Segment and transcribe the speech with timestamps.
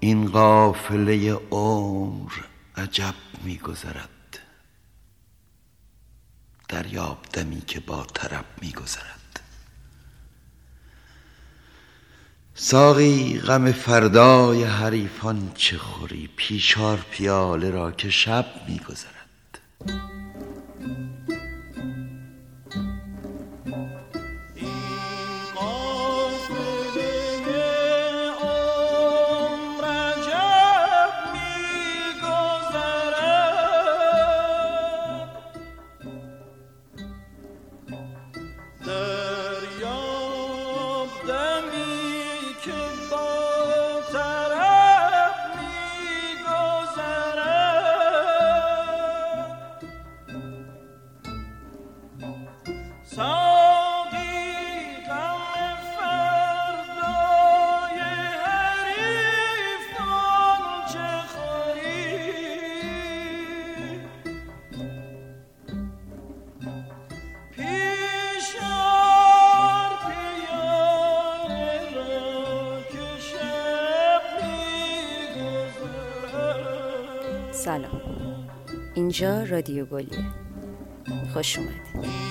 [0.00, 2.32] این قافله عمر
[2.76, 3.14] عجب
[3.44, 4.38] میگذرد.
[6.68, 9.40] دریاب دمی که با طرب میگذرد.
[12.54, 19.60] ساقی غم فردای حریفان چه خوری؟ پیشار پیاله را که شب میگذرد.
[77.64, 78.00] سلام.
[78.94, 80.24] اینجا رادیو گلیه.
[81.32, 82.29] خوش اومدید.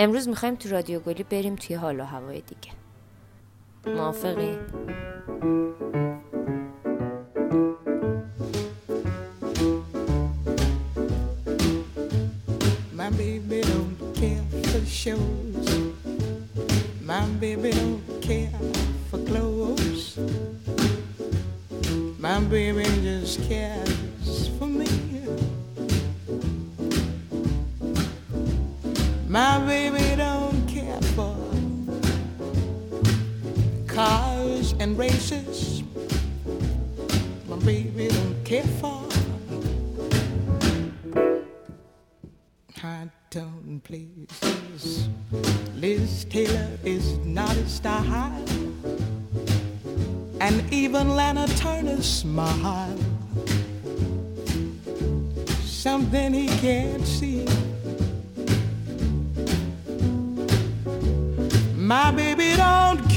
[0.00, 2.72] امروز می‌خوایم تو رادیو گلی بریم توی حال و هوای دیگه
[3.86, 4.58] موافقی؟
[17.08, 18.52] My baby don't care
[19.10, 20.04] for clothes.
[22.24, 24.07] My baby just cares.
[34.98, 35.84] Races.
[37.48, 39.00] My baby don't care for
[42.76, 45.08] high tone places.
[45.76, 48.44] Liz Taylor is not his style,
[50.40, 52.98] and even Lana Turner's smile.
[55.62, 57.46] Something he can't see.
[61.76, 63.07] My baby don't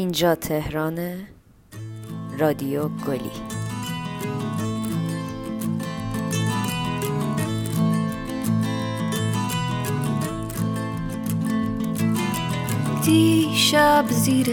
[0.00, 0.98] اینجا تهران
[2.38, 3.30] رادیو گلی.
[13.04, 14.46] دیشب زیر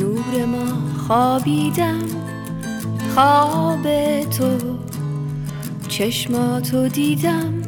[0.00, 2.04] نور ما خوابیدم.
[3.14, 3.82] خواب
[4.24, 4.78] تو
[5.88, 7.62] چشماتو دیدم.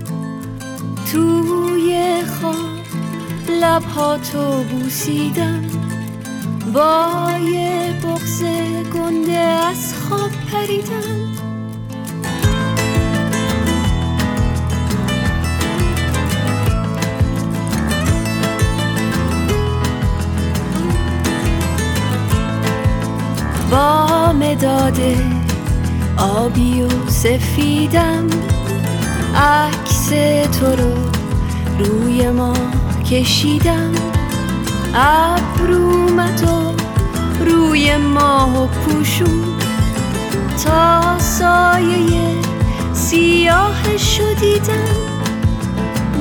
[1.13, 2.55] توی خواب
[3.49, 5.80] لبهاتو بوسیدم.
[6.75, 8.43] با یه بغز
[8.95, 11.21] گنده از خواب پریدم
[23.71, 25.01] با مداد
[26.19, 28.27] آبی و سفیدم
[29.37, 30.09] عکس
[30.61, 30.95] تو رو
[31.79, 32.55] روی ما
[33.11, 34.10] کشیدم.
[34.95, 36.75] ابرومت و
[37.45, 39.45] روی ماه و پوشون
[40.65, 42.35] تا سایه
[42.93, 44.97] سیاه شدیدم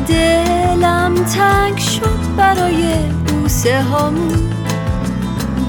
[0.07, 2.95] دلم تنگ شد برای
[3.27, 4.51] بوسه هامون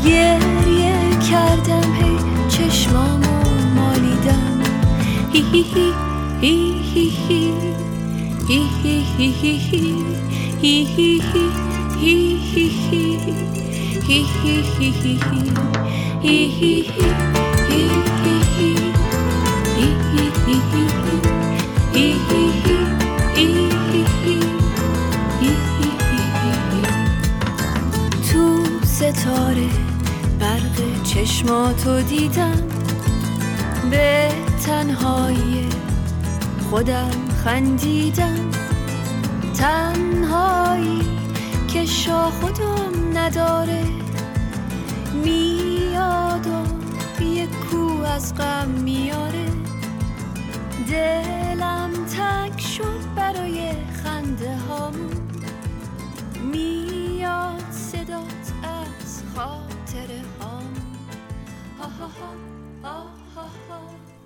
[0.04, 2.18] گریه کردم هی
[2.48, 3.40] چشمامو
[3.74, 4.60] مالیدم
[5.32, 5.92] هی هی هی
[6.40, 7.50] هی هی
[8.48, 9.58] هی هی هی
[10.60, 11.69] هی هی هی
[28.32, 29.68] تو ستاره
[30.38, 32.62] برق چشماتو دیدم.
[33.90, 34.28] به
[34.66, 35.68] تنهایی
[36.70, 37.10] خودم
[37.44, 38.50] خندیدم.
[39.54, 41.19] تنهایی
[41.72, 43.84] که شاه خودم نداره.
[45.24, 49.46] میاد و یه کو از غم میاره.
[50.90, 53.72] دلم تنگ شد برای
[54.04, 54.58] خنده
[56.52, 61.00] میاد صدات از خاطره هامون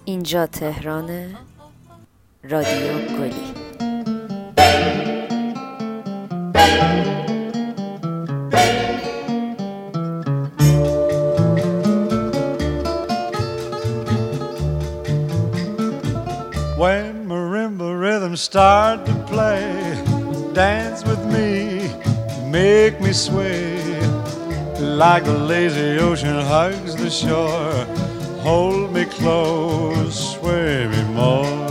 [0.05, 1.37] اینجا تهران
[2.43, 3.64] رادیو گلی.
[18.55, 20.01] Start to play,
[20.53, 21.91] dance with me,
[22.53, 23.83] make me sway.
[24.79, 27.73] Like the lazy ocean hugs the shore,
[28.45, 31.67] hold me close, sway me more.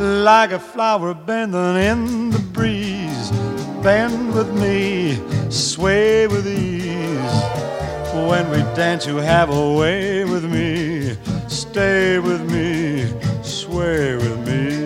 [0.00, 3.30] Like a flower bending in the breeze,
[3.80, 7.38] bend with me, sway with ease.
[8.28, 11.16] When we dance, you have a way with me,
[11.46, 13.06] stay with me,
[13.44, 14.85] sway with me.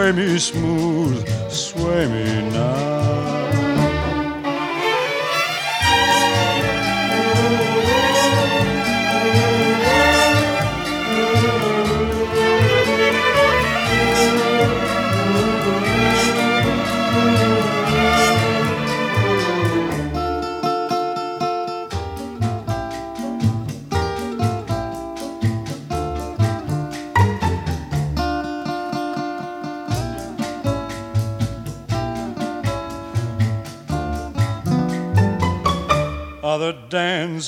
[0.00, 3.59] Sway me smooth, sway me now.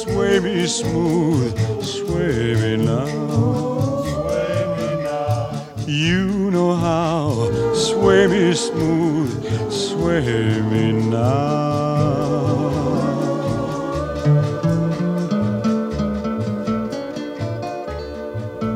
[0.00, 1.54] Sway me smooth,
[1.94, 3.06] sway me now.
[4.12, 5.40] Sway me now.
[6.04, 7.26] You know how.
[7.88, 9.32] Sway me smooth,
[9.70, 10.28] sway
[10.70, 11.82] me now.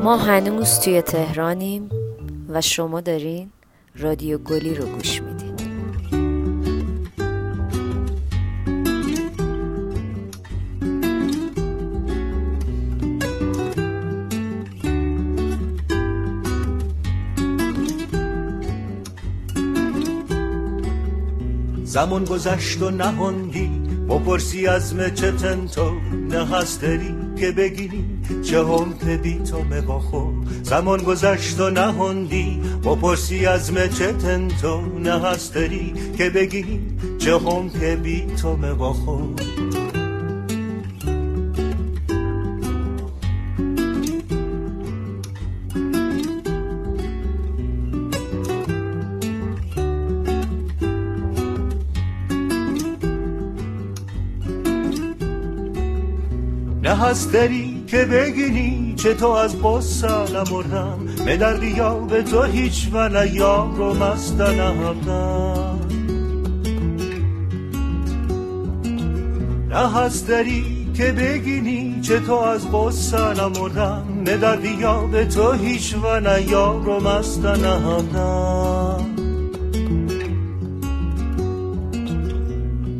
[0.03, 1.89] ما هنوز توی تهرانیم
[2.49, 3.51] و شما دارین
[3.95, 5.36] رادیو گلی رو گوش میدین
[21.97, 23.69] زمان گذشت و نهاندی
[24.09, 25.31] بپرسی از چه
[25.75, 25.91] تو
[26.29, 28.05] نه هست داری که بگیری.
[28.43, 30.31] چه هم که بی تو مباخو
[30.63, 34.13] زمان گذشت و نهاندی بپرسی از چه
[34.61, 36.79] تو نه هست داری که بگیری.
[37.17, 39.17] چه هم که بی تو مباخو
[57.07, 62.89] هست داری که بگینی چه تو از بسا نمردم به دردی یا به تو هیچ
[62.93, 65.79] و نه یار و مست نهمدم
[69.69, 74.37] نه هست داری که بگینی چه تو از بسا نمردم به
[74.79, 79.05] یا به تو هیچ و نه یار و مست نهمدم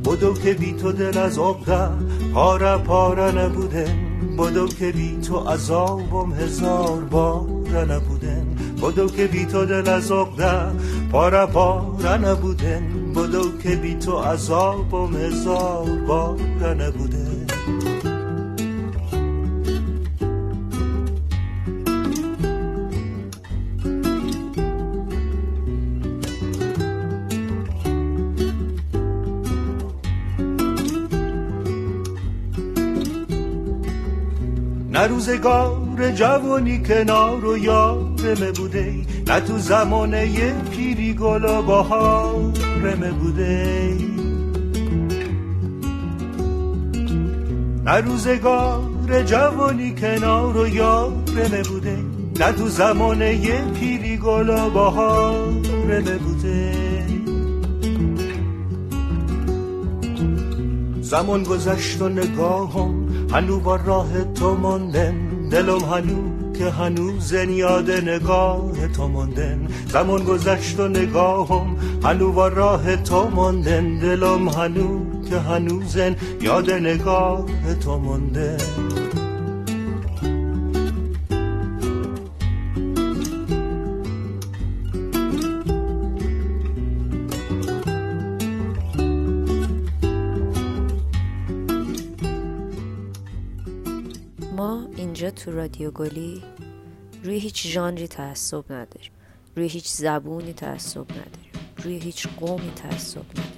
[0.05, 3.96] بدو که بی تو دل از عقده پاره پاره نبودن
[4.38, 8.46] بدو که بی تو عذابم هزار باره نبودن
[8.84, 10.72] بدو که بی تو دل از عقده
[11.12, 17.26] پاره پاره نبودن بدو که بی تو عذابم هزار باره نبودن
[34.97, 38.95] نه روزگار جوانی کنار و یارمه بوده
[39.27, 43.93] نه تو زمانه پیری گل و بهارمه بوده.
[47.85, 51.97] نه روزگار جوانی کنار و یارمه بوده
[52.39, 56.73] نه تو زمانه پیری گل و بهارمه بوده.
[61.01, 65.15] زمان گذشت و نگاهم هنو با راه تو ماندن
[65.50, 72.96] دلم هنو که هنوز یاد نگاه تو ماندن زمان گذشت و نگاهم هنو با راه
[72.96, 77.46] تو ماندن دلم هنو که هنوزن یاد نگاه
[77.84, 78.57] تو ماندن
[95.47, 96.43] تو رادیو گلی
[97.23, 99.11] روی هیچ ژانری تعصب نداریم
[99.55, 101.51] روی هیچ زبونی تعصب نداریم
[101.83, 103.56] روی هیچ قومی تعصب نداریم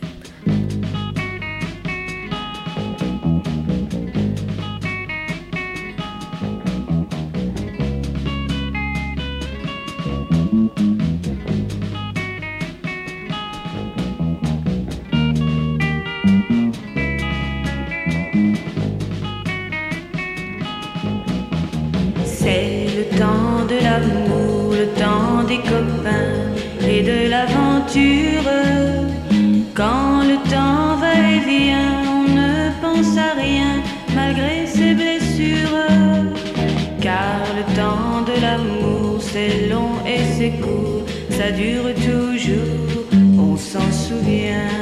[41.39, 43.05] ça dure toujours,
[43.37, 44.75] on s'en souvient.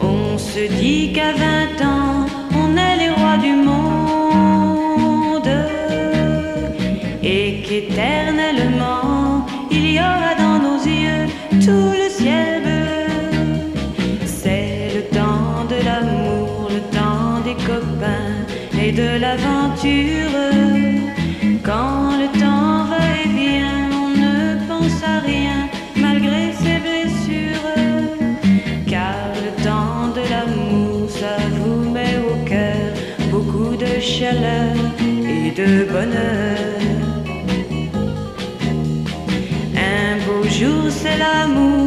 [0.00, 2.26] On se dit qu'à 20 ans,
[2.62, 5.52] on est les rois du monde
[7.22, 11.26] et qu'éternellement, il y aura dans nos yeux
[11.66, 13.04] tout le ciel bleu.
[14.24, 18.34] C'est le temps de l'amour, le temps des copains
[18.82, 20.51] et de l'aventure.
[35.56, 36.58] De bonheur.
[39.76, 41.81] Un beau jour, c'est l'amour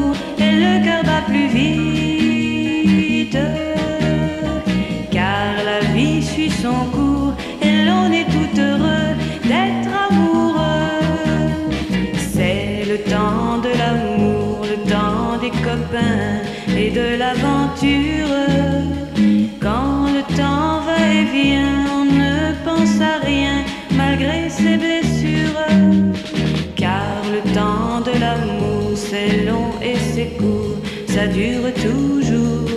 [26.75, 32.69] car le temps de l'amour c'est long et c'est court, ça dure toujours,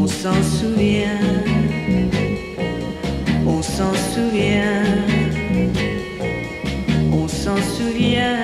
[0.00, 1.20] on s'en souvient,
[3.46, 4.84] on s'en souvient,
[7.12, 8.40] on s'en souvient.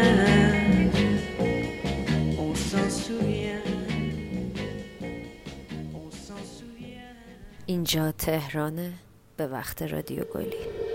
[7.69, 8.93] اینجا تهرانه
[9.37, 10.86] به وقت رادیو گلی.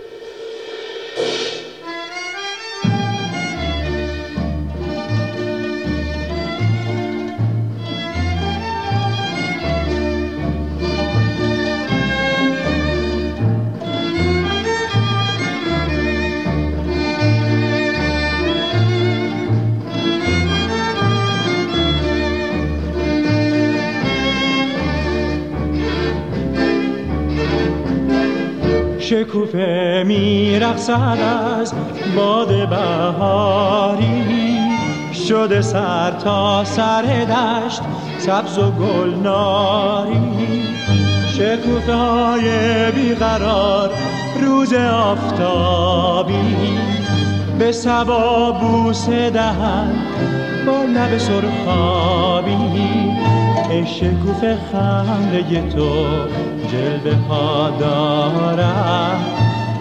[29.12, 31.18] شکوفه میرقصد
[31.60, 31.74] از
[32.16, 34.24] باد بهاری.
[35.28, 37.82] شده سر تا سر دشت
[38.18, 40.20] سبز و گلناری
[41.28, 42.42] شکوفه های
[42.92, 43.90] بیقرار
[44.42, 46.56] روز آفتابی.
[47.60, 49.94] به سبا بوسه دهن
[50.68, 52.58] با لب سرخابی.
[53.70, 56.06] ای شکوفه خنده تو
[56.72, 59.20] جلوه ها دارد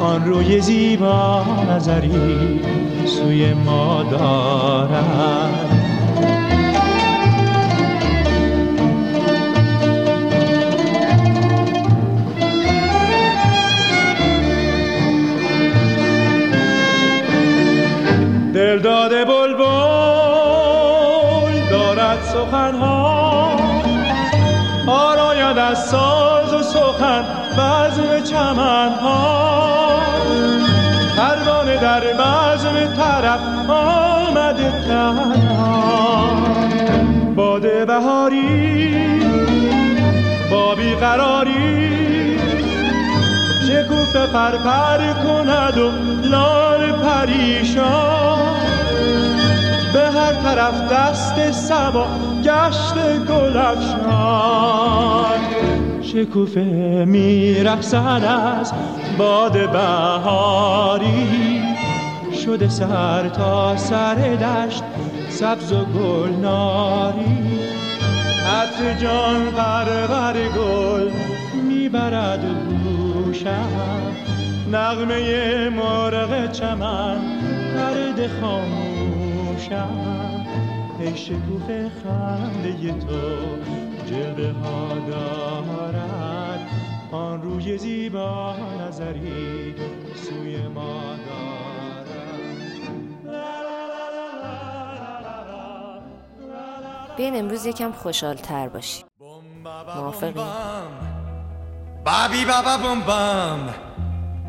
[0.01, 2.61] آن روی زیبا نظری
[3.07, 5.71] سوی ما دارد
[18.55, 19.61] دل داده بلبل
[21.71, 23.51] دارد سخنها.
[24.87, 25.91] آراید از
[26.91, 27.25] سخن
[27.59, 30.01] بزم چمنها.
[31.17, 36.31] پروانه در بزم طرف آمده تنها.
[37.37, 39.21] باد بهاری
[40.51, 42.39] با بیقراری
[43.69, 45.91] شکوفه پرپر کند و
[46.29, 48.41] لال پریشان.
[49.93, 52.07] به هر طرف دست سبا
[52.45, 52.95] گشت
[53.29, 55.41] گل افشان
[56.13, 58.73] شکوفه میرقصد از
[59.19, 61.63] باد بهاری.
[62.45, 64.83] شده سر تا سر دشت
[65.29, 67.39] سبز و گلناری
[68.47, 71.11] عطر جان پرور گل
[71.69, 72.45] می‌برد
[72.85, 73.69] گوشم.
[74.73, 77.19] نغمه مرغ چمن
[77.75, 79.91] پرده خاموشم.
[81.01, 86.61] ای شکوفه خنده تو جلوه ها دارد
[87.13, 88.55] آن روی زیبا
[88.89, 89.75] نظری
[90.15, 91.01] سوی ما
[97.17, 99.05] بین امروز یکم خوشحال تر باشی.
[99.97, 100.33] موافقی؟
[102.05, 103.75] بابی بابا بوم بام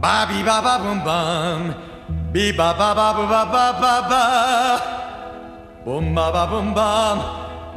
[0.02, 1.76] بابی بابا بوم بام
[2.34, 4.24] بی بابا بابا بابا بابا
[5.86, 7.20] بوم بابا بوم بام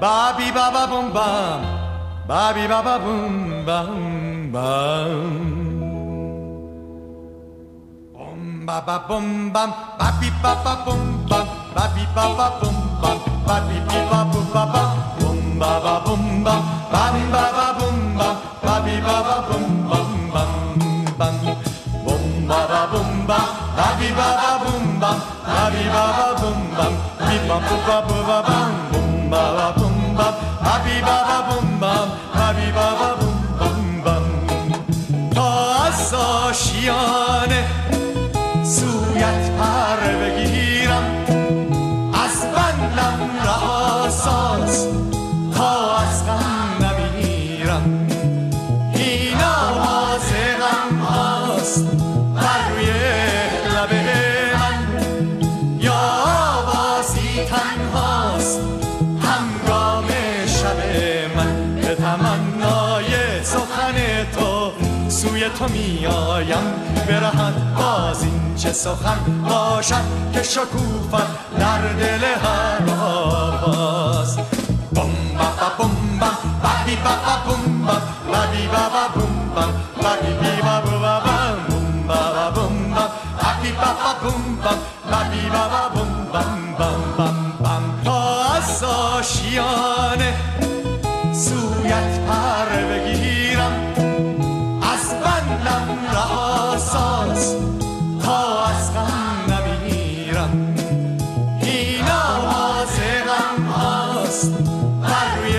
[0.00, 1.73] بابی بابا بوم بام
[2.24, 5.12] Bobby baba boom bum bum.
[8.16, 14.46] Om baba boom bum, babi baba boom bum, babi baba boom bum, babi baba boom
[14.56, 14.82] baba,
[15.20, 20.52] boom baba boom bum, babi baba boom bum, babi baba boom bum bum
[21.20, 21.36] bum,
[22.08, 26.94] boom baba boom bum, babi baba boom bum, babi baba boom bum,
[27.28, 29.93] bip bum bum bum bum, boom baba boom.
[30.14, 30.34] bum bam,
[30.66, 34.24] happy baba bum bam, happy baba bum bum bam.
[35.34, 37.64] تا از آشیانه
[38.62, 39.93] سویت پر
[65.24, 66.64] سوی تو میایم
[67.08, 74.36] برهد باز این چه سخن باشد که شکوفت در دل هر آواز.
[74.36, 79.66] بم با با بم بم با بی با با بم با با با
[80.02, 84.78] با بی با با بم بم با با بم بم با با با بم بم
[104.44, 104.52] هاست
[105.02, 105.56] بر روی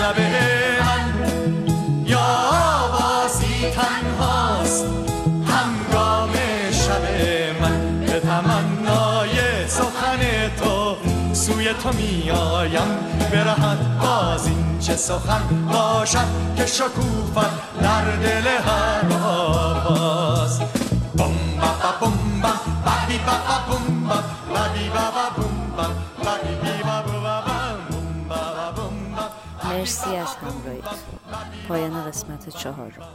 [0.00, 0.18] لب
[2.06, 2.20] یا
[2.82, 4.84] آوازی تنهاست.
[5.46, 6.30] همگام
[6.72, 7.04] شب
[7.62, 10.20] من به تمنای سخن
[10.62, 10.96] تو
[11.32, 12.88] سوی تو میایم
[13.32, 20.60] برهد باز این چه سخن باشد که شکوفت در دل هر آواز.
[21.16, 22.12] بوم با بم
[22.84, 23.83] بابی بابا بوم بم
[29.84, 30.98] مرسی از همراهیتون.
[31.68, 33.08] پایان قسمت چهارم.